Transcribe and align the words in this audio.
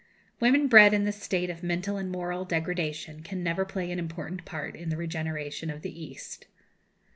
Women 0.39 0.67
bred 0.67 0.95
in 0.95 1.05
this 1.05 1.21
state 1.21 1.51
of 1.51 1.61
mental 1.61 1.97
and 1.97 2.11
moral 2.11 2.43
degradation 2.43 3.21
can 3.21 3.43
never 3.43 3.65
play 3.65 3.91
an 3.91 3.99
important 3.99 4.45
part 4.45 4.75
in 4.75 4.89
the 4.89 4.97
regeneration 4.97 5.69
of 5.69 5.83
the 5.83 5.93
East. 6.05 6.47